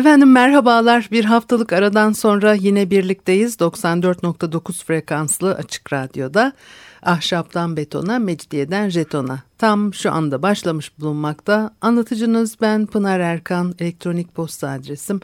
[0.00, 1.08] Efendim merhabalar.
[1.10, 3.56] Bir haftalık aradan sonra yine birlikteyiz.
[3.56, 6.52] 94.9 frekanslı açık radyoda.
[7.02, 9.42] Ahşaptan betona, mecidiyeden jetona.
[9.58, 11.70] Tam şu anda başlamış bulunmakta.
[11.80, 13.74] Anlatıcınız ben Pınar Erkan.
[13.78, 15.20] Elektronik posta adresim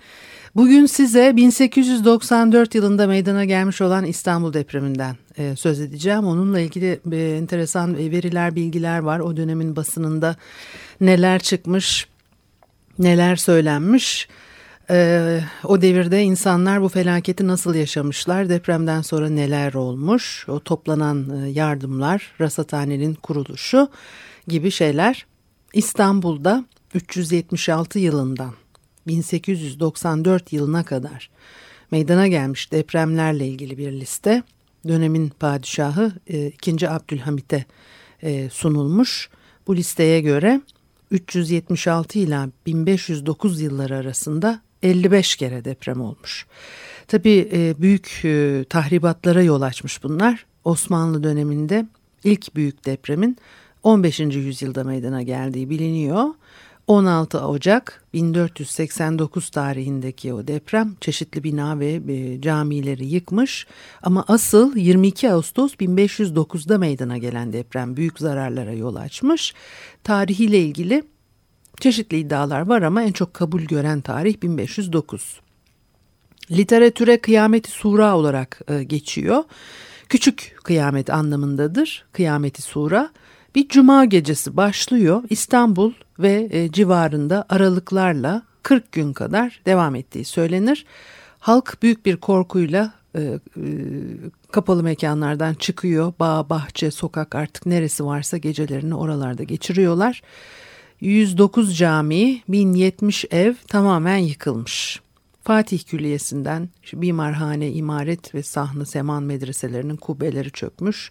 [0.57, 6.27] Bugün size 1894 yılında meydana gelmiş olan İstanbul depreminden e, söz edeceğim.
[6.27, 9.21] Onunla ilgili e, enteresan veriler, bilgiler var.
[9.21, 10.37] O dönemin basınında
[11.01, 12.07] neler çıkmış,
[12.99, 14.29] neler söylenmiş.
[14.91, 22.33] E, o devirde insanlar bu felaketi nasıl yaşamışlar, depremden sonra neler olmuş, o toplanan yardımlar,
[22.41, 23.89] rasathanenin kuruluşu
[24.49, 25.27] gibi şeyler.
[25.73, 26.65] İstanbul'da
[26.95, 28.55] 376 yılından
[29.07, 31.31] 1894 yılına kadar
[31.91, 34.43] meydana gelmiş depremlerle ilgili bir liste
[34.89, 36.91] dönemin padişahı e, 2.
[36.91, 37.65] Abdülhamit'e
[38.23, 39.31] e, sunulmuş.
[39.67, 40.61] Bu listeye göre
[41.11, 46.47] 376 ila 1509 yılları arasında 55 kere deprem olmuş.
[47.09, 50.47] Tabii e, büyük e, tahribatlara yol açmış bunlar.
[50.65, 51.87] Osmanlı döneminde
[52.25, 53.37] ilk büyük depremin
[53.83, 54.21] 15.
[54.21, 56.25] yüzyılda meydana geldiği biliniyor.
[56.87, 63.67] 16 Ocak 1489 tarihindeki o deprem çeşitli bina ve e, camileri yıkmış
[64.03, 69.55] ama asıl 22 Ağustos 1509'da meydana gelen deprem büyük zararlara yol açmış.
[70.05, 71.03] Tarihiyle ilgili
[71.81, 75.41] çeşitli iddialar var ama en çok kabul gören tarih 1509.
[76.51, 79.45] Literatüre kıyameti sura olarak e, geçiyor.
[80.09, 83.11] Küçük kıyamet anlamındadır kıyameti sura.
[83.55, 90.87] Bir cuma gecesi başlıyor İstanbul ve e, civarında aralıklarla 40 gün kadar devam ettiği söylenir.
[91.39, 93.39] Halk büyük bir korkuyla e, e,
[94.53, 96.13] kapalı mekanlardan çıkıyor.
[96.21, 100.23] Bağ, bahçe, sokak artık neresi varsa gecelerini oralarda geçiriyorlar.
[101.01, 105.01] 109 cami, 1070 ev tamamen yıkılmış.
[105.43, 111.11] Fatih Külliyesi'nden Bimarhane, İmaret ve Sahne Seman medreselerinin kubbeleri çökmüş.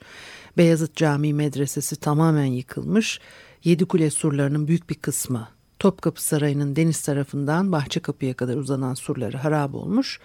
[0.57, 3.19] Beyazıt Camii Medresesi tamamen yıkılmış.
[3.63, 5.47] Yedikule surlarının büyük bir kısmı
[5.79, 10.19] Topkapı Sarayı'nın deniz tarafından Bahçekapı'ya kadar uzanan surları harap olmuş.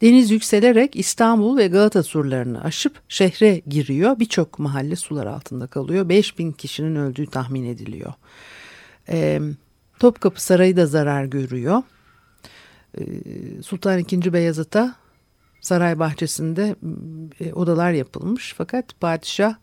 [0.00, 4.18] Deniz yükselerek İstanbul ve Galata surlarını aşıp şehre giriyor.
[4.18, 6.08] Birçok mahalle sular altında kalıyor.
[6.08, 8.12] 5000 kişinin öldüğü tahmin ediliyor.
[9.08, 9.40] Ee,
[9.98, 11.82] Topkapı Sarayı da zarar görüyor.
[12.98, 13.02] Ee,
[13.62, 14.32] Sultan II.
[14.32, 14.94] Beyazıt'a
[15.60, 16.76] saray bahçesinde
[17.40, 18.54] e, odalar yapılmış.
[18.58, 19.54] Fakat padişah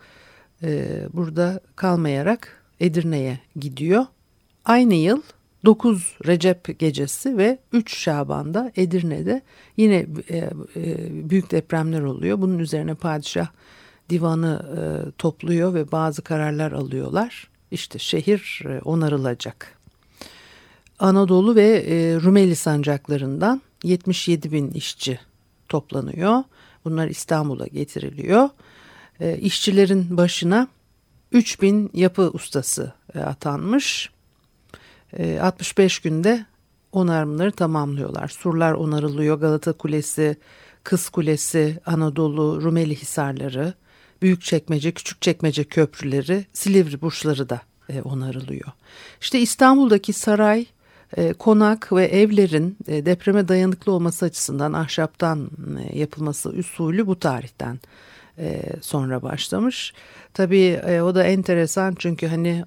[0.63, 4.05] e, burada kalmayarak Edirne'ye gidiyor.
[4.65, 5.21] Aynı yıl
[5.65, 9.41] 9 Recep gecesi ve 3 Şaban'da Edirne'de
[9.77, 10.49] yine e,
[11.29, 12.41] büyük depremler oluyor.
[12.41, 13.47] Bunun üzerine padişah
[14.09, 14.65] divanı
[15.17, 17.49] topluyor ve bazı kararlar alıyorlar.
[17.71, 19.79] İşte şehir onarılacak.
[20.99, 21.83] Anadolu ve
[22.23, 25.19] Rumeli sancaklarından 77 bin işçi
[25.67, 26.43] toplanıyor.
[26.85, 28.49] Bunlar İstanbul'a getiriliyor.
[29.19, 30.67] E, işçilerin başına
[31.31, 34.09] 3000 yapı ustası e, atanmış.
[35.13, 36.45] E, 65 günde
[36.91, 38.27] onarımları tamamlıyorlar.
[38.27, 39.39] Surlar onarılıyor.
[39.39, 40.37] Galata Kulesi,
[40.83, 43.73] Kız Kulesi, Anadolu, Rumeli Hisarları,
[44.21, 48.71] Büyükçekmece, Küçükçekmece köprüleri, Silivri burçları da e, onarılıyor.
[49.21, 50.65] İşte İstanbul'daki saray
[51.17, 55.49] e, konak ve evlerin e, depreme dayanıklı olması açısından ahşaptan
[55.89, 57.79] e, yapılması usulü bu tarihten
[58.81, 59.93] sonra başlamış.
[60.33, 62.63] Tabii o da enteresan çünkü hani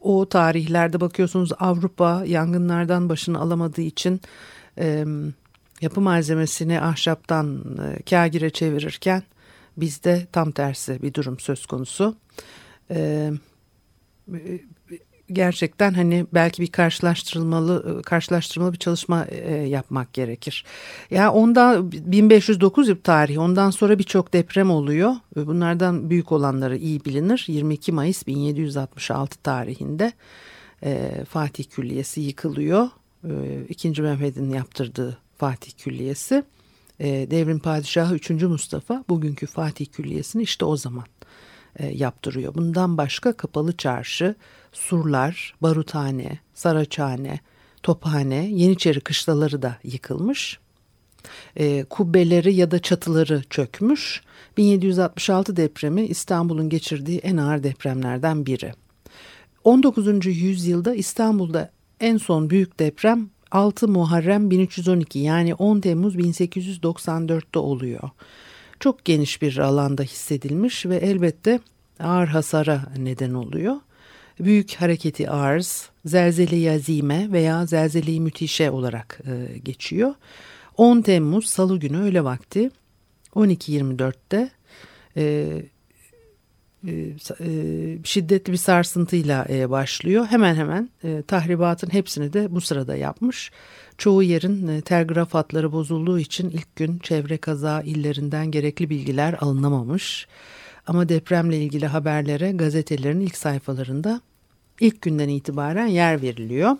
[0.00, 4.20] o tarihlerde bakıyorsunuz Avrupa yangınlardan başını alamadığı için
[5.80, 7.60] yapı malzemesini ahşaptan
[8.10, 9.22] kagire çevirirken
[9.76, 12.16] bizde tam tersi bir durum söz konusu
[15.32, 20.64] gerçekten hani belki bir karşılaştırılmalı karşılaştırmalı bir çalışma e, yapmak gerekir.
[21.10, 25.14] Ya onda 1509 yıl tarihi ondan sonra birçok deprem oluyor.
[25.36, 27.44] Bunlardan büyük olanları iyi bilinir.
[27.48, 30.12] 22 Mayıs 1766 tarihinde
[30.82, 32.88] e, Fatih Külliyesi yıkılıyor.
[33.24, 36.44] E, İkinci Mehmet'in yaptırdığı Fatih Külliyesi.
[37.00, 38.30] E, devrin padişahı 3.
[38.30, 41.06] Mustafa bugünkü Fatih Külliyesi'ni işte o zaman
[41.76, 42.54] e, yaptırıyor.
[42.54, 44.34] Bundan başka kapalı çarşı,
[44.72, 47.40] surlar, baruthane, saraçhane,
[47.82, 50.58] Tophane, Yeniçeri kışlaları da yıkılmış.
[51.56, 54.22] E, kubbeleri ya da çatıları çökmüş.
[54.56, 58.72] 1766 depremi İstanbul'un geçirdiği en ağır depremlerden biri.
[59.64, 60.26] 19.
[60.26, 61.70] yüzyılda İstanbul'da
[62.00, 68.10] en son büyük deprem 6 Muharrem 1312 yani 10 Temmuz 1894'te oluyor.
[68.80, 71.60] Çok geniş bir alanda hissedilmiş ve elbette
[72.00, 73.76] ağır hasara neden oluyor.
[74.40, 80.14] Büyük hareketi arz, zelzele yazime veya zelzele müthişe olarak e, geçiyor.
[80.76, 82.70] 10 Temmuz Salı günü öğle vakti
[83.34, 84.50] 12.24'te
[85.16, 85.62] e, e, e,
[88.04, 90.26] şiddetli bir sarsıntıyla e, başlıyor.
[90.26, 90.90] Hemen hemen
[91.22, 93.50] tahribatın hepsini de bu sırada yapmış.
[93.98, 100.26] Çoğu yerin telgraf hatları bozulduğu için ilk gün çevre kaza illerinden gerekli bilgiler alınamamış.
[100.86, 104.20] Ama depremle ilgili haberlere gazetelerin ilk sayfalarında
[104.80, 106.76] ilk günden itibaren yer veriliyor.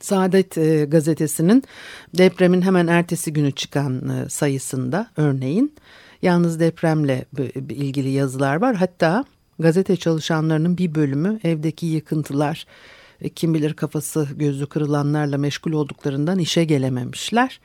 [0.00, 1.62] Saadet e, gazetesinin
[2.18, 5.74] depremin hemen ertesi günü çıkan e, sayısında örneğin
[6.22, 7.24] yalnız depremle
[7.68, 8.76] ilgili yazılar var.
[8.76, 9.24] Hatta
[9.58, 12.66] gazete çalışanlarının bir bölümü evdeki yıkıntılar,
[13.20, 17.60] e, kim bilir kafası gözü kırılanlarla meşgul olduklarından işe gelememişler.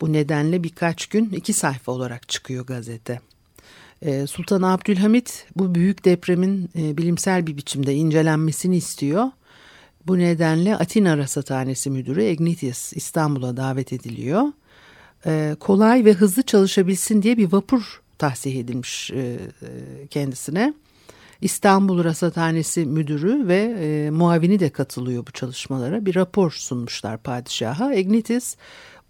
[0.00, 3.20] Bu nedenle birkaç gün iki sayfa olarak çıkıyor gazete.
[4.02, 9.24] E, Sultan Abdülhamit bu büyük depremin e, bilimsel bir biçimde incelenmesini istiyor.
[10.06, 14.42] Bu nedenle Atina Rasathanesi Müdürü Ignatius İstanbul'a davet ediliyor.
[15.28, 19.36] Ee, kolay ve hızlı çalışabilsin diye bir vapur tahsih edilmiş e, e,
[20.10, 20.74] kendisine.
[21.40, 26.06] İstanbul Rasathanesi Müdürü ve e, muavini de katılıyor bu çalışmalara.
[26.06, 27.94] Bir rapor sunmuşlar padişaha.
[27.94, 28.54] Ignatius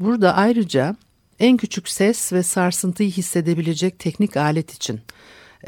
[0.01, 0.97] burada ayrıca
[1.39, 5.01] en küçük ses ve sarsıntıyı hissedebilecek teknik alet için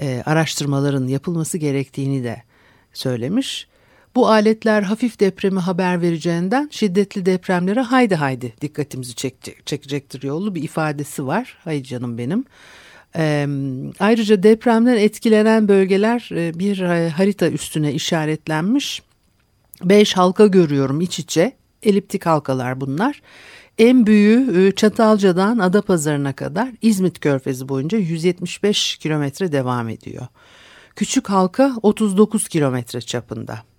[0.01, 2.43] e, araştırmaların yapılması gerektiğini de
[2.93, 3.70] söylemiş.
[4.15, 10.63] Bu aletler hafif depremi haber vereceğinden şiddetli depremlere haydi haydi dikkatimizi çekecek, çekecektir yolu bir
[10.63, 11.59] ifadesi var.
[11.65, 12.45] Hay canım benim.
[13.17, 13.47] Ee,
[14.01, 19.03] ayrıca depremden etkilenen bölgeler e, bir e, harita üstüne işaretlenmiş.
[19.85, 21.53] Beş halka görüyorum iç içe.
[21.83, 23.23] Eliptik halkalar bunlar.
[23.79, 30.27] En büyüğü e, Çatalca'dan Adapazarı'na kadar İzmit Körfezi boyunca 175 kilometre devam ediyor.
[30.97, 33.70] Küçük halka 39 kilometre çapında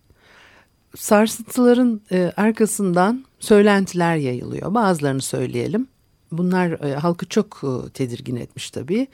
[0.95, 4.73] sarsıntıların e, arkasından söylentiler yayılıyor.
[4.73, 5.87] Bazılarını söyleyelim.
[6.31, 9.07] Bunlar e, halkı çok e, tedirgin etmiş tabii.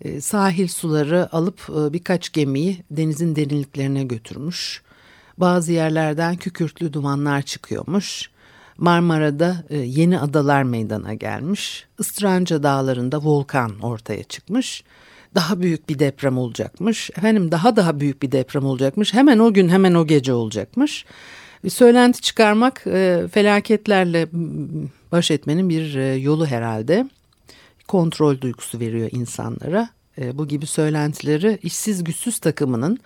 [0.00, 4.82] E, sahil suları alıp e, birkaç gemiyi denizin derinliklerine götürmüş.
[5.38, 8.30] Bazı yerlerden kükürtlü dumanlar çıkıyormuş.
[8.78, 11.86] Marmara'da e, yeni adalar meydana gelmiş.
[11.98, 14.84] Istranca dağlarında volkan ortaya çıkmış
[15.34, 17.10] daha büyük bir deprem olacakmış.
[17.10, 19.14] Efendim daha daha büyük bir deprem olacakmış.
[19.14, 21.04] Hemen o gün hemen o gece olacakmış.
[21.64, 24.28] Bir söylenti çıkarmak e, felaketlerle
[25.12, 27.08] baş etmenin bir e, yolu herhalde.
[27.88, 29.88] Kontrol duygusu veriyor insanlara.
[30.18, 32.98] E, bu gibi söylentileri işsiz güçsüz takımının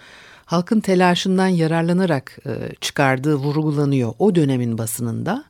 [0.45, 2.51] halkın telaşından yararlanarak e,
[2.81, 5.45] çıkardığı vurgulanıyor o dönemin basınında.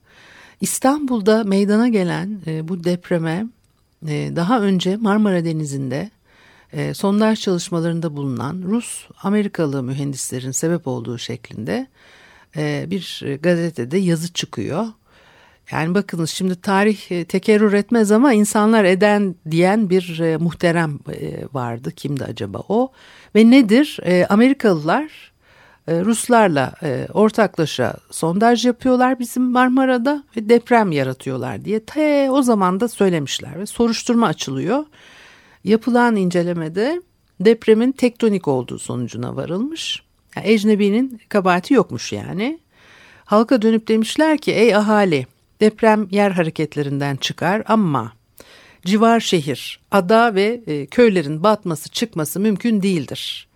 [0.61, 3.47] İstanbul'da meydana gelen e, bu depreme
[4.09, 6.11] e, daha önce Marmara Denizi'nde
[6.73, 11.87] e, sondaj çalışmalarında bulunan Rus-Amerikalı mühendislerin sebep olduğu şeklinde
[12.57, 14.87] e, bir gazetede yazı çıkıyor.
[15.73, 21.45] Yani bakınız şimdi tarih e, tekerrür etmez ama insanlar eden diyen bir e, muhterem e,
[21.53, 21.91] vardı.
[21.97, 22.93] Kimdi acaba o?
[23.35, 23.99] Ve nedir?
[24.05, 25.33] E, Amerikalılar
[25.89, 32.81] e, Ruslarla e, ortaklaşa sondaj yapıyorlar bizim Marmara'da ve deprem yaratıyorlar diye te o zaman
[32.81, 34.85] da söylemişler ve soruşturma açılıyor.
[35.65, 37.03] Yapılan incelemede
[37.41, 40.03] depremin tektonik olduğu sonucuna varılmış.
[40.37, 42.59] Yani ecnebinin kabahati yokmuş yani.
[43.25, 45.27] Halka dönüp demişler ki ey ahali
[45.61, 48.13] deprem yer hareketlerinden çıkar ama
[48.85, 53.49] civar şehir, ada ve e, köylerin batması çıkması mümkün değildir.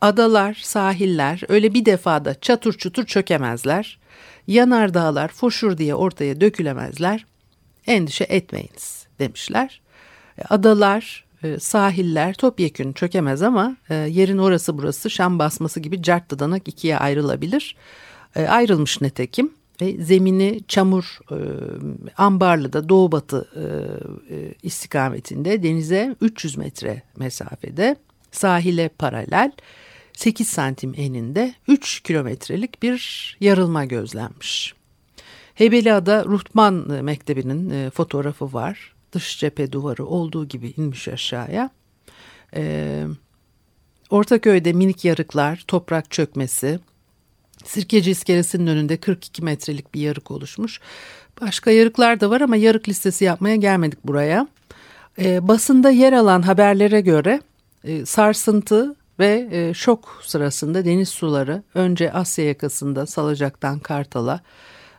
[0.00, 3.98] Adalar, sahiller öyle bir defada çatır çutur çökemezler.
[4.46, 7.26] Yanar dağlar foşur diye ortaya dökülemezler.
[7.86, 9.80] Endişe etmeyiniz demişler.
[10.48, 11.27] Adalar, e,
[11.58, 17.76] sahiller topyekün çökemez ama e, yerin orası burası Şam basması gibi cart danak ikiye ayrılabilir.
[18.36, 21.38] E, ayrılmış netekim ve zemini çamur e,
[22.16, 23.64] Ambarlı'da doğu batı e,
[24.62, 27.96] istikametinde denize 300 metre mesafede
[28.32, 29.52] sahile paralel
[30.12, 34.74] 8 santim eninde 3 kilometrelik bir yarılma gözlenmiş.
[35.54, 41.70] Hebeliada Ruhtman Mektebi'nin fotoğrafı var dış cephe duvarı olduğu gibi inmiş aşağıya.
[42.54, 43.04] Ee,
[44.10, 46.80] Ortaköy'de minik yarıklar, toprak çökmesi,
[47.64, 50.80] Sirkeci iskelesinin önünde 42 metrelik bir yarık oluşmuş.
[51.40, 54.48] Başka yarıklar da var ama yarık listesi yapmaya gelmedik buraya.
[55.18, 57.40] E, basında yer alan haberlere göre
[57.84, 64.40] e, sarsıntı ve e, şok sırasında deniz suları önce Asya yakasında Salacak'tan Kartal'a,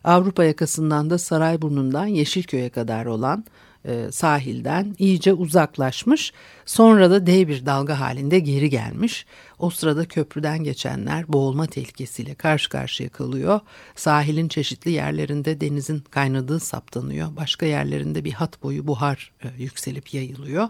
[0.03, 3.45] Avrupa yakasından da Sarayburnu'ndan Yeşilköy'e kadar olan
[3.85, 6.33] e, sahilden iyice uzaklaşmış.
[6.65, 9.25] Sonra da dev bir dalga halinde geri gelmiş.
[9.59, 13.59] O sırada köprüden geçenler boğulma tehlikesiyle karşı karşıya kalıyor.
[13.95, 17.35] Sahilin çeşitli yerlerinde denizin kaynadığı saptanıyor.
[17.35, 20.69] Başka yerlerinde bir hat boyu buhar e, yükselip yayılıyor.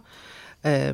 [0.66, 0.94] E,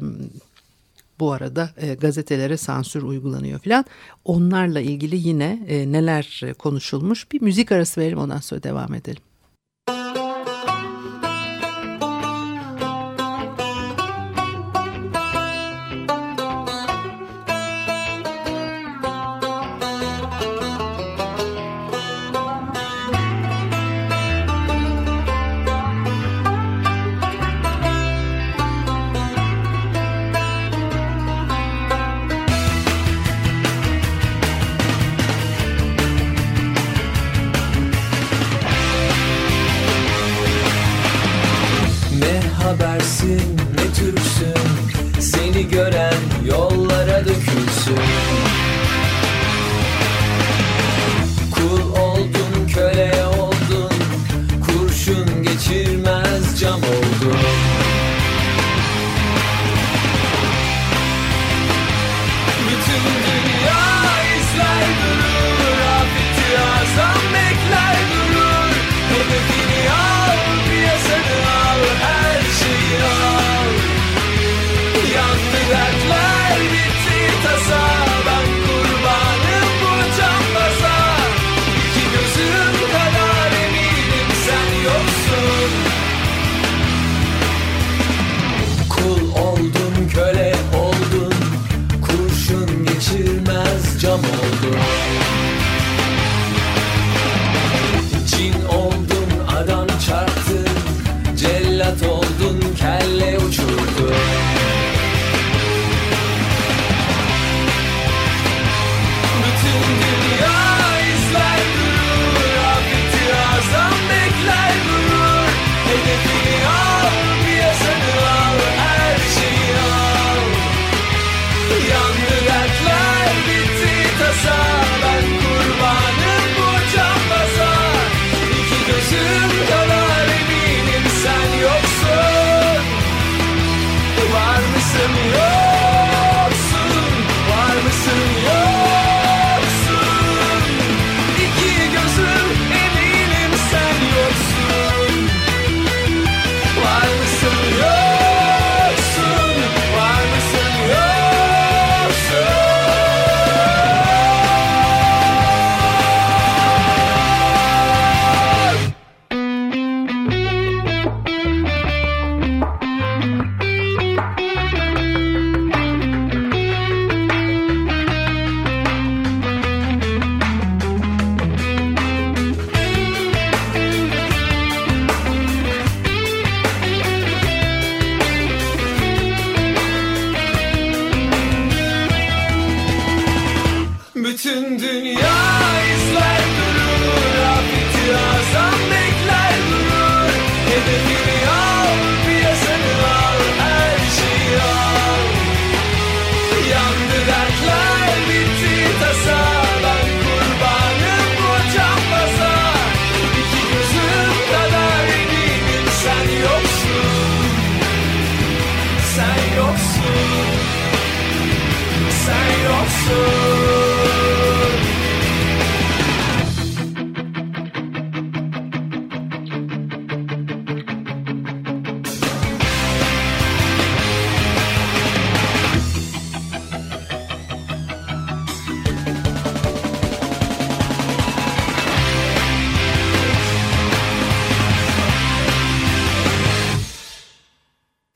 [1.19, 1.69] bu arada
[1.99, 3.85] gazetelere sansür uygulanıyor filan.
[4.25, 9.21] Onlarla ilgili yine neler konuşulmuş bir müzik arası verelim ondan sonra devam edelim.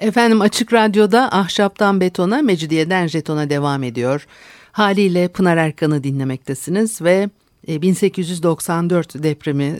[0.10, 4.28] Efendim Açık Radyo'da Ahşaptan Betona, Mecidiyeden Jeton'a devam ediyor.
[4.72, 7.30] Haliyle Pınar Erkan'ı dinlemektesiniz ve
[7.68, 9.80] 1894 e, depremi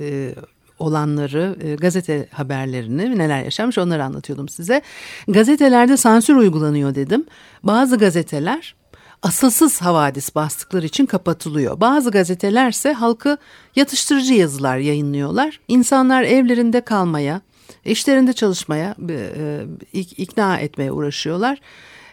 [0.00, 0.34] e,
[0.78, 4.82] olanları, e, gazete haberlerini, neler yaşamış onları anlatıyordum size.
[5.28, 7.26] Gazetelerde sansür uygulanıyor dedim.
[7.62, 8.74] Bazı gazeteler
[9.22, 11.80] asılsız havadis bastıkları için kapatılıyor.
[11.80, 13.38] Bazı gazetelerse halkı
[13.76, 15.60] yatıştırıcı yazılar yayınlıyorlar.
[15.68, 17.40] İnsanlar evlerinde kalmaya,
[17.84, 21.58] işlerinde çalışmaya, e, ikna etmeye uğraşıyorlar.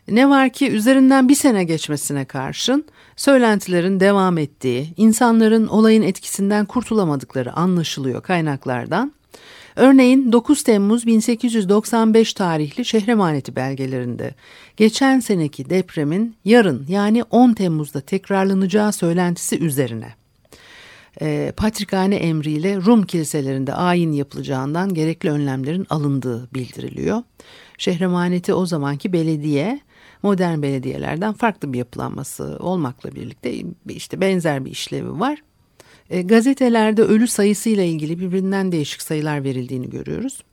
[0.08, 7.54] Ne var ki üzerinden bir sene geçmesine karşın söylentilerin devam ettiği, insanların olayın etkisinden kurtulamadıkları
[7.54, 9.14] anlaşılıyor kaynaklardan.
[9.76, 14.36] Örneğin 9 Temmuz 1895 tarihli şehre emaneti belgelerinde
[14.78, 20.16] geçen seneki depremin yarın yani 10 Temmuz'da tekrarlanacağı söylentisi üzerine
[21.22, 27.24] e, patrikhane emriyle Rum kiliselerinde ayin yapılacağından gerekli önlemlerin alındığı bildiriliyor.
[27.78, 29.80] Şehremaneti o zamanki belediye
[30.24, 33.54] modern belediyelerden farklı bir yapılanması olmakla birlikte
[33.90, 35.44] işte benzer bir işlevi var.
[36.10, 40.44] E, gazetelerde ölü sayısıyla ilgili birbirinden değişik sayılar verildiğini görüyoruz.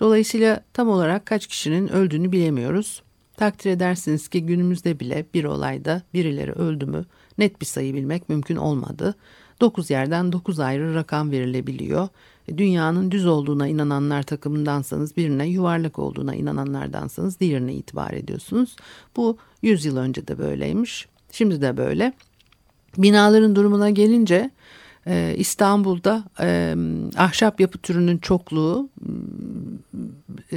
[0.00, 3.02] Dolayısıyla tam olarak kaç kişinin öldüğünü bilemiyoruz.
[3.36, 7.04] Takdir edersiniz ki günümüzde bile bir olayda birileri öldü mü
[7.38, 9.14] net bir sayı bilmek mümkün olmadı.
[9.60, 12.08] 9 yerden 9 ayrı rakam verilebiliyor.
[12.48, 18.76] E, dünyanın düz olduğuna inananlar takımındansanız birine yuvarlak olduğuna inananlardansanız diğerine itibar ediyorsunuz.
[19.16, 21.08] Bu 100 yıl önce de böyleymiş.
[21.32, 22.12] Şimdi de böyle.
[22.98, 24.50] Binaların durumuna gelince
[25.06, 26.74] e, İstanbul'da e,
[27.16, 28.88] ahşap yapı türünün çokluğu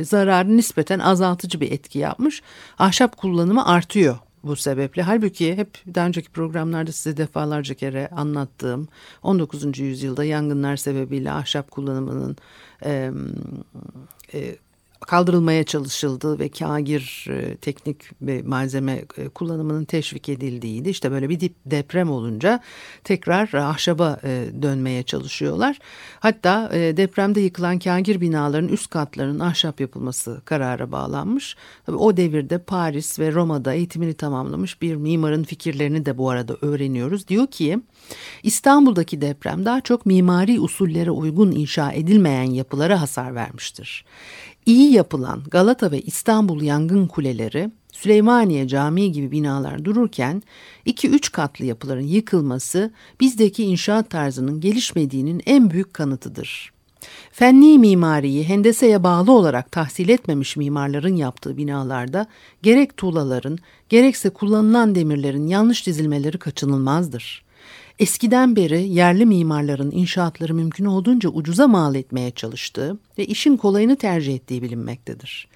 [0.01, 2.41] zararı nispeten azaltıcı bir etki yapmış.
[2.79, 5.01] Ahşap kullanımı artıyor bu sebeple.
[5.01, 8.87] Halbuki hep daha önceki programlarda size defalarca kere anlattığım
[9.23, 9.79] 19.
[9.79, 12.37] yüzyılda yangınlar sebebiyle ahşap kullanımının
[12.85, 13.11] e,
[14.33, 14.55] e,
[14.99, 20.89] kaldırılmaya çalışıldığı ve kagir e, teknik ve malzeme e, kullanımının teşvik edildiğiydi.
[20.89, 22.59] İşte böyle bir deprem olunca
[23.03, 25.79] tekrar ahşaba e, dönmeye çalışıyorlar.
[26.19, 31.55] Hatta depremde yıkılan kagir binaların üst katlarının ahşap yapılması karara bağlanmış.
[31.85, 37.27] Tabii o devirde Paris ve Roma'da eğitimini tamamlamış bir mimarın fikirlerini de bu arada öğreniyoruz.
[37.27, 37.79] Diyor ki
[38.43, 44.05] İstanbul'daki deprem daha çok mimari usullere uygun inşa edilmeyen yapılara hasar vermiştir.
[44.65, 50.43] İyi yapılan Galata ve İstanbul yangın kuleleri, Süleymaniye Camii gibi binalar dururken
[50.85, 56.71] 2-3 katlı yapıların yıkılması bizdeki inşaat tarzının gelişmediğinin en büyük kanıtıdır.
[57.31, 62.27] Fenni mimariyi hendeseye bağlı olarak tahsil etmemiş mimarların yaptığı binalarda
[62.61, 63.57] gerek tuğlaların
[63.89, 67.48] gerekse kullanılan demirlerin yanlış dizilmeleri kaçınılmazdır.
[67.99, 74.35] Eskiden beri yerli mimarların inşaatları mümkün olduğunca ucuza mal etmeye çalıştığı ve işin kolayını tercih
[74.35, 75.47] ettiği bilinmektedir.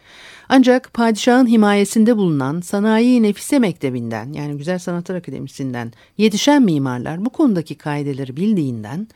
[0.49, 7.75] Ancak padişahın himayesinde bulunan Sanayi Nefise Mektebi'nden yani Güzel Sanatlar Akademisi'nden yetişen mimarlar bu konudaki
[7.75, 9.08] kaideleri bildiğinden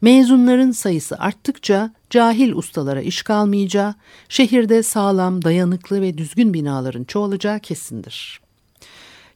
[0.00, 3.94] mezunların sayısı arttıkça cahil ustalara iş kalmayacağı,
[4.28, 8.43] şehirde sağlam, dayanıklı ve düzgün binaların çoğalacağı kesindir.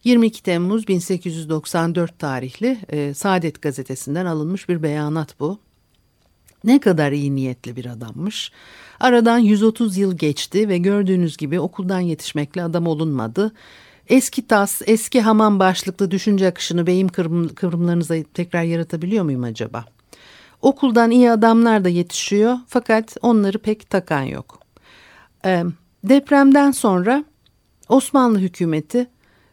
[0.03, 5.59] 22 Temmuz 1894 tarihli e, Saadet gazetesinden alınmış bir beyanat bu.
[6.63, 8.51] Ne kadar iyi niyetli bir adammış.
[8.99, 13.51] Aradan 130 yıl geçti ve gördüğünüz gibi okuldan yetişmekle adam olunmadı.
[14.07, 19.85] Eski tas, eski hamam başlıklı düşünce akışını beyim kıvrım, kıvrımlarınıza tekrar yaratabiliyor muyum acaba?
[20.61, 24.59] Okuldan iyi adamlar da yetişiyor fakat onları pek takan yok.
[25.45, 25.63] E,
[26.03, 27.23] depremden sonra
[27.89, 29.07] Osmanlı hükümeti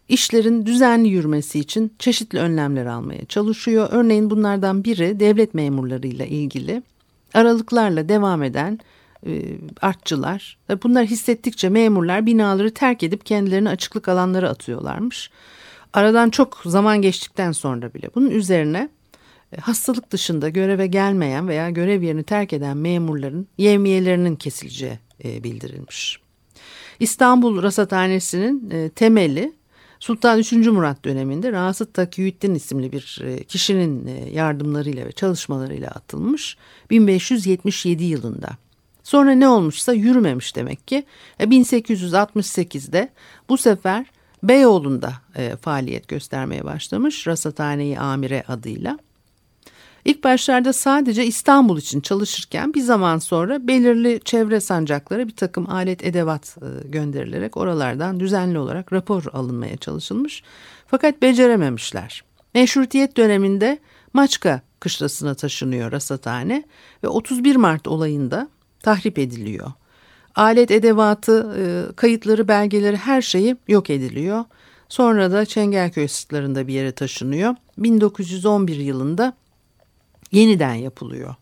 [0.08, 3.88] işlerin düzenli yürümesi için çeşitli önlemler almaya çalışıyor.
[3.90, 6.82] Örneğin bunlardan biri devlet memurlarıyla ilgili
[7.34, 8.78] aralıklarla devam eden
[9.26, 9.42] e,
[9.82, 10.58] artçılar.
[10.82, 15.30] Bunlar hissettikçe memurlar binaları terk edip kendilerini açıklık alanlara atıyorlarmış.
[15.92, 18.88] Aradan çok zaman geçtikten sonra bile bunun üzerine
[19.52, 26.20] e, hastalık dışında göreve gelmeyen veya görev yerini terk eden memurların yevmiyelerinin kesileceği e, bildirilmiş.
[27.00, 29.52] İstanbul Rasathanesi'nin e, temeli
[30.00, 30.52] Sultan 3.
[30.52, 36.56] Murat döneminde Rasıt Takiyüddin isimli bir e, kişinin e, yardımlarıyla ve çalışmalarıyla atılmış
[36.90, 38.48] 1577 yılında.
[39.02, 41.04] Sonra ne olmuşsa yürümemiş demek ki.
[41.40, 43.10] 1868'de e,
[43.48, 44.06] bu sefer
[44.42, 45.12] Beyoğlu'nda
[45.60, 48.98] faaliyet göstermeye başlamış Rasathaneyi Amire adıyla.
[50.06, 56.04] İlk başlarda sadece İstanbul için çalışırken bir zaman sonra belirli çevre sancaklara bir takım alet
[56.04, 60.42] edevat e, gönderilerek oralardan düzenli olarak rapor alınmaya çalışılmış.
[60.86, 62.24] Fakat becerememişler.
[62.54, 63.78] Meşrutiyet döneminde
[64.12, 66.64] Maçka kışlasına taşınıyor rasathane
[67.04, 68.48] ve 31 Mart olayında
[68.80, 69.72] tahrip ediliyor.
[70.34, 74.44] Alet edevatı, e, kayıtları, belgeleri her şeyi yok ediliyor.
[74.88, 77.54] Sonra da Çengelköy sırtlarında bir yere taşınıyor.
[77.78, 79.32] 1911 yılında
[80.36, 81.34] yeniden yapılıyor.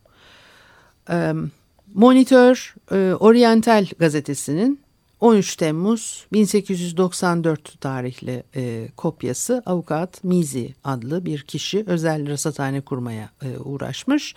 [1.95, 2.75] Monitör
[3.21, 4.85] Oriental gazetesinin
[5.21, 13.59] 13 Temmuz 1894 tarihli e, kopyası avukat Mizi adlı bir kişi özel rasathane kurmaya e,
[13.59, 14.35] uğraşmış.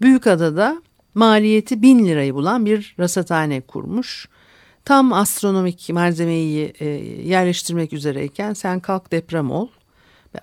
[0.00, 0.82] Büyükada'da
[1.14, 4.28] maliyeti bin lirayı bulan bir rasathane kurmuş.
[4.84, 6.86] Tam astronomik malzemeyi e,
[7.28, 9.68] yerleştirmek üzereyken sen kalk deprem ol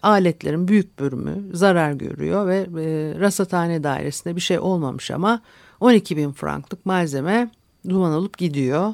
[0.01, 5.41] aletlerin büyük bölümü zarar görüyor ve e, rasathane dairesinde bir şey olmamış ama
[5.79, 7.51] 12 bin franklık malzeme
[7.89, 8.93] duman olup gidiyor.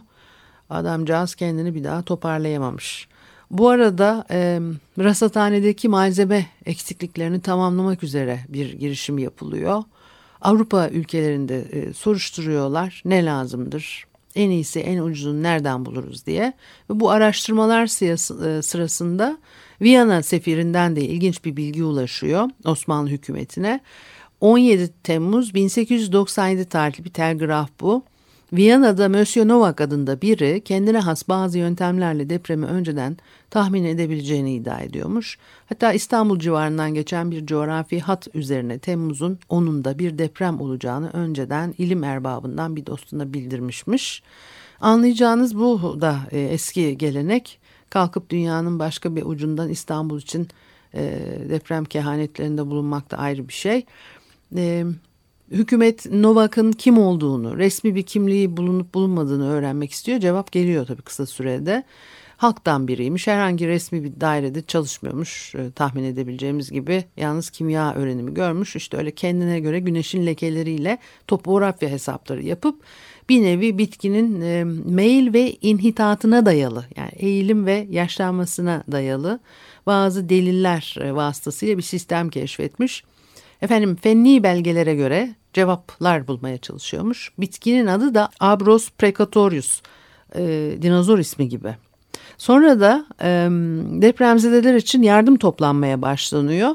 [0.70, 3.08] Adamcağız kendini bir daha toparlayamamış.
[3.52, 4.60] Bu arada e,
[5.00, 9.84] rasathanedeki malzeme eksikliklerini tamamlamak üzere bir girişim yapılıyor.
[10.42, 16.54] Avrupa ülkelerinde e, soruşturuyorlar ne lazımdır, en iyisi en ucuzunu nereden buluruz diye.
[16.90, 19.38] Ve bu araştırmalar e, sırasında
[19.82, 23.80] Viyana sefirinden de ilginç bir bilgi ulaşıyor Osmanlı hükümetine.
[24.42, 28.04] 17 Temmuz 1897 tarihli bir telgraf bu.
[28.56, 33.18] Viyana'da Monsieur Novak adında biri kendine has bazı yöntemlerle depremi önceden
[33.50, 35.38] tahmin edebileceğini iddia ediyormuş.
[35.66, 42.04] Hatta İstanbul civarından geçen bir coğrafi hat üzerine Temmuz'un 10'unda bir deprem olacağını önceden ilim
[42.04, 44.24] erbabından bir dostuna bildirmişmiş.
[44.82, 50.48] Anlayacağınız bu da e, eski gelenek kalkıp dünyanın başka bir ucundan İstanbul için
[50.94, 51.02] e,
[51.50, 53.86] deprem kehanetlerinde bulunmak da ayrı bir şey.
[54.56, 54.86] E,
[55.52, 60.20] hükümet Novak'ın kim olduğunu, resmi bir kimliği bulunup bulunmadığını öğrenmek istiyor.
[60.20, 61.84] Cevap geliyor tabii kısa sürede.
[62.38, 67.04] Halktan biriymiş, herhangi resmi bir dairede çalışmıyormuş e, tahmin edebileceğimiz gibi.
[67.18, 68.76] Yalnız kimya öğrenimi görmüş.
[68.76, 72.84] İşte öyle kendine göre güneşin lekeleriyle topografya hesapları yapıp
[73.30, 79.40] bir nevi bitkinin e, meyil ve inhitatına dayalı yani eğilim ve yaşlanmasına dayalı
[79.86, 83.04] bazı deliller e, vasıtasıyla bir sistem keşfetmiş.
[83.62, 87.32] Efendim fenni belgelere göre cevaplar bulmaya çalışıyormuş.
[87.40, 89.82] Bitkinin adı da Abros precatorius,
[90.36, 90.42] e,
[90.82, 91.76] dinozor ismi gibi.
[92.38, 93.28] Sonra da e,
[94.02, 96.70] depremzedeler için yardım toplanmaya başlanıyor.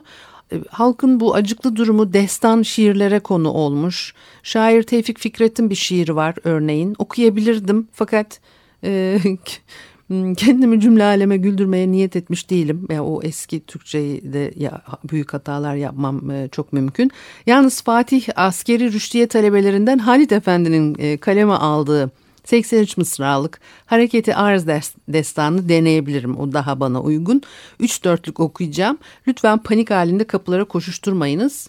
[0.53, 4.15] E, halkın bu acıklı durumu destan şiirlere konu olmuş.
[4.43, 6.95] Şair Tevfik Fikret'in bir şiiri var örneğin.
[6.99, 8.41] Okuyabilirdim fakat
[8.85, 9.19] e,
[10.37, 12.87] kendimi cümle aleme güldürmeye niyet etmiş değilim.
[12.91, 17.11] Yani o eski Türkçeyi de ya, büyük hatalar yapmam e, çok mümkün.
[17.47, 22.11] Yalnız Fatih askeri rüştiye talebelerinden Halit Efendi'nin e, kaleme aldığı
[22.45, 24.67] 83 mısralık hareketi arz
[25.09, 26.39] destanı deneyebilirim.
[26.39, 27.43] O daha bana uygun.
[27.81, 28.99] 3 dörtlük okuyacağım.
[29.29, 31.69] Lütfen panik halinde kapılara koşuşturmayınız.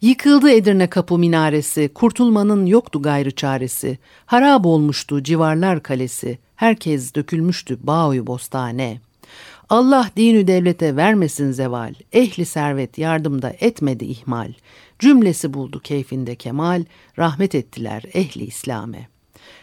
[0.00, 3.98] Yıkıldı Edirne kapı minaresi, kurtulmanın yoktu gayrı çaresi.
[4.26, 9.00] Harap olmuştu civarlar kalesi, herkes dökülmüştü bağuyu bostane.
[9.68, 14.52] Allah dinü devlete vermesin zeval, ehli servet yardımda etmedi ihmal.
[14.98, 16.84] Cümlesi buldu keyfinde kemal,
[17.18, 19.08] rahmet ettiler ehli İslam'e.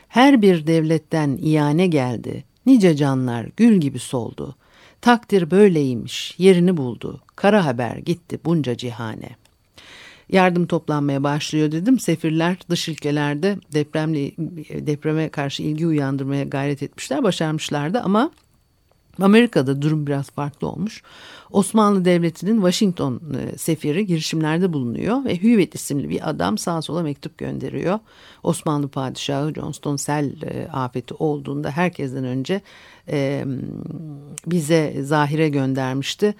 [0.08, 4.56] Her bir devletten iyane geldi, nice canlar gül gibi soldu.
[5.02, 9.49] Takdir böyleymiş, yerini buldu, kara haber gitti bunca cihane.''
[10.30, 12.00] Yardım toplanmaya başlıyor dedim.
[12.00, 14.32] Sefirler dış ülkelerde depremle
[14.88, 18.32] depreme karşı ilgi uyandırmaya gayret etmişler, başarmışlardı ama
[19.22, 21.04] Amerika'da durum biraz farklı olmuş.
[21.52, 27.38] Osmanlı Devleti'nin Washington e, sefiri girişimlerde bulunuyor ve Hüvet isimli bir adam sağa sola mektup
[27.38, 28.00] gönderiyor.
[28.44, 32.62] Osmanlı padişahı Johnston sel e, afeti olduğunda herkesten önce
[33.12, 33.46] e,
[34.48, 36.36] bize zahire göndermişti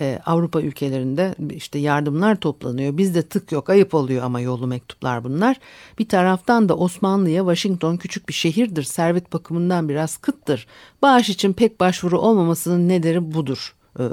[0.00, 2.96] e, Avrupa ülkelerinde işte yardımlar toplanıyor.
[2.96, 5.56] Bizde tık yok ayıp oluyor ama yollu mektuplar bunlar.
[5.98, 8.82] Bir taraftan da Osmanlı'ya Washington küçük bir şehirdir.
[8.82, 10.66] Servet bakımından biraz kıttır.
[11.02, 14.04] Bağış için pek başvuru olmamasının nedeni budur e,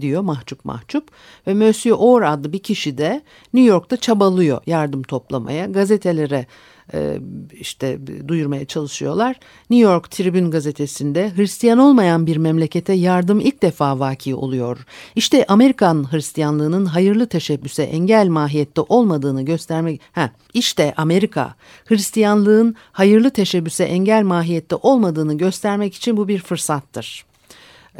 [0.00, 1.08] diyor mahcup mahcup
[1.46, 3.22] ve Monsieur Orr adlı bir kişi de
[3.54, 6.46] New York'ta çabalıyor yardım toplamaya gazetelere
[6.94, 7.18] e,
[7.52, 7.98] işte
[8.28, 9.40] duyurmaya çalışıyorlar.
[9.70, 14.86] New York Tribune gazetesinde Hristiyan olmayan bir memlekete yardım ilk defa vaki oluyor.
[15.16, 20.00] İşte Amerikan Hristiyanlığının hayırlı teşebbüse engel mahiyette olmadığını göstermek...
[20.12, 27.29] Ha, işte Amerika Hristiyanlığın hayırlı teşebbüse engel mahiyette olmadığını göstermek için bu bir fırsattır.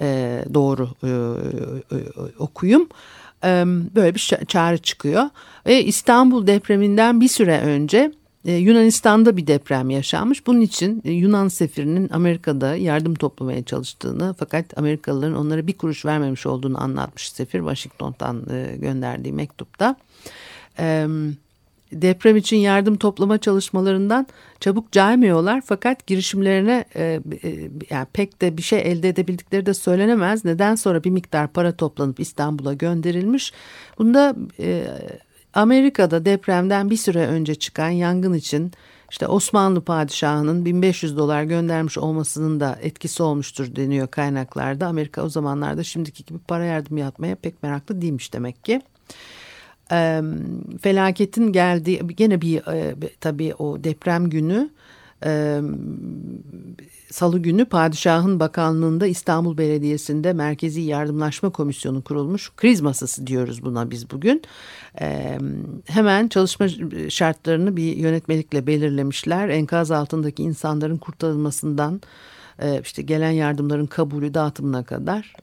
[0.01, 2.89] Ee, doğru e, e, e okuyum
[3.95, 5.25] böyle bir çağrı çıkıyor.
[5.67, 8.13] Ve İstanbul depreminden bir süre önce
[8.45, 10.47] ee, Yunanistan'da bir deprem yaşanmış.
[10.47, 16.47] Bunun için e, Yunan sefirinin Amerika'da yardım toplamaya çalıştığını fakat Amerikalıların onlara bir kuruş vermemiş
[16.47, 19.97] olduğunu anlatmış sefir Washington'dan e, gönderdiği mektupta.
[21.93, 24.27] Deprem için yardım toplama çalışmalarından
[24.61, 27.21] çabuk caymıyorlar fakat girişimlerine e,
[27.91, 30.45] yani pek de bir şey elde edebildikleri de söylenemez.
[30.45, 33.53] Neden sonra bir miktar para toplanıp İstanbul'a gönderilmiş.
[33.99, 34.37] Bunda
[35.55, 38.73] Amerika'da depremden bir süre önce çıkan yangın için
[39.11, 44.87] işte Osmanlı padişahının 1500 dolar göndermiş olmasının da etkisi olmuştur deniyor kaynaklarda.
[44.87, 48.81] Amerika o zamanlarda şimdiki gibi para yardım yapmaya pek meraklı değilmiş demek ki.
[49.93, 50.21] E,
[50.83, 54.71] felaketin geldiği gene bir e, tabii o deprem günü
[55.25, 55.61] e,
[57.11, 62.53] Salı günü Padişahın Bakanlığı'nda İstanbul Belediyesi'nde Merkezi Yardımlaşma Komisyonu kurulmuş.
[62.57, 64.43] Kriz masası diyoruz buna biz bugün.
[65.01, 65.39] E,
[65.87, 66.67] hemen çalışma
[67.09, 69.49] şartlarını bir yönetmelikle belirlemişler.
[69.49, 72.01] Enkaz altındaki insanların kurtarılmasından
[72.83, 75.35] işte gelen yardımların kabulü dağıtımına kadar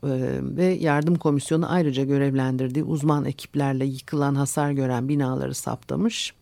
[0.42, 6.34] ve yardım komisyonu ayrıca görevlendirdiği uzman ekiplerle yıkılan hasar gören binaları saptamış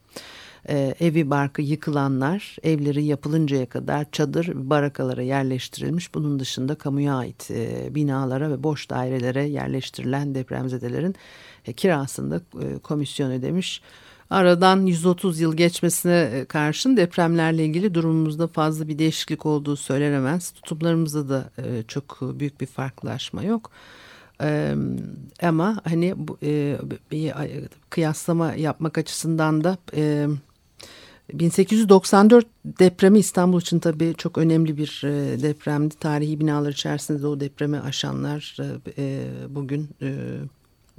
[0.70, 6.14] e, evi barkı yıkılanlar evleri yapılıncaya kadar çadır barakalara yerleştirilmiş.
[6.14, 11.16] Bunun dışında kamuya ait e, binalara ve boş dairelere yerleştirilen depremzedelerin
[11.66, 13.82] e, kirasında e, komisyon ödemiş.
[14.30, 20.52] Aradan 130 yıl geçmesine e, karşın depremlerle ilgili durumumuzda fazla bir değişiklik olduğu söylenemez.
[20.52, 23.72] Tutumlarımızda da e, çok büyük bir farklılaşma yok.
[25.42, 26.78] Ama hani e,
[27.12, 27.34] bir
[27.90, 30.28] kıyaslama yapmak açısından da e,
[31.34, 35.96] 1894 depremi İstanbul için tabii çok önemli bir e, depremdi.
[35.96, 39.90] Tarihi binalar içerisinde de o depremi aşanlar e, e, bugün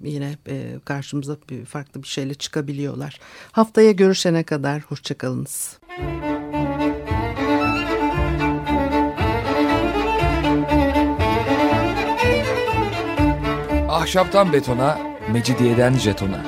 [0.02, 0.36] yine
[0.84, 3.20] karşımıza bir farklı bir şeyle çıkabiliyorlar.
[3.52, 5.78] Haftaya görüşene kadar hoşçakalınız.
[13.88, 14.98] Ahşaptan betona,
[15.32, 16.44] mecidiyeden jetona.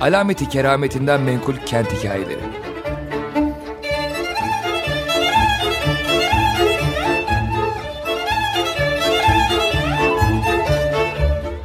[0.00, 2.51] Alameti kerametinden menkul kent hikayeleri.